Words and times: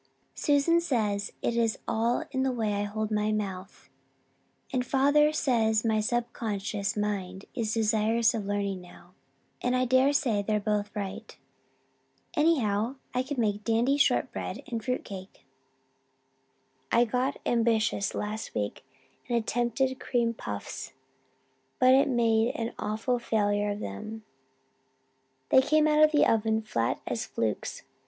Susan 0.33 0.81
says 0.81 1.31
it 1.43 1.55
is 1.55 1.77
all 1.87 2.23
in 2.31 2.41
the 2.41 2.51
way 2.51 2.73
I 2.73 2.85
hold 2.85 3.11
my 3.11 3.31
mouth 3.31 3.87
and 4.73 4.83
father 4.83 5.31
says 5.31 5.85
my 5.85 5.99
subconscious 5.99 6.97
mind 6.97 7.45
is 7.53 7.75
desirous 7.75 8.33
of 8.33 8.47
learning 8.47 8.81
now, 8.81 9.13
and 9.61 9.75
I 9.75 9.85
dare 9.85 10.11
say 10.11 10.41
they're 10.41 10.59
both 10.59 10.89
right. 10.95 11.37
Anyhow, 12.35 12.95
I 13.13 13.21
can 13.21 13.39
make 13.39 13.63
dandy 13.63 13.95
short 13.95 14.31
bread 14.31 14.63
and 14.65 14.83
fruitcake. 14.83 15.45
I 16.91 17.05
got 17.05 17.37
ambitious 17.45 18.15
last 18.15 18.55
week 18.55 18.83
and 19.29 19.37
attempted 19.37 19.99
cream 19.99 20.33
puffs, 20.33 20.93
but 21.77 22.07
made 22.07 22.55
an 22.55 22.73
awful 22.79 23.19
failure 23.19 23.69
of 23.69 23.79
them. 23.81 24.23
They 25.49 25.61
came 25.61 25.87
out 25.87 26.03
of 26.03 26.11
the 26.11 26.25
oven 26.25 26.63
flat 26.63 26.99
as 27.05 27.27
flukes. 27.27 27.83